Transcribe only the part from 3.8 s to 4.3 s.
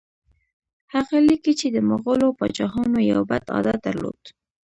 درلود.